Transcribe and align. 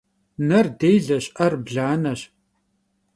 Ner 0.47 0.65
dêleş, 0.79 1.25
'er 1.43 1.53
blaneş. 1.65 2.21